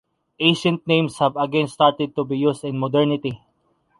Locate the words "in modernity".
2.63-3.39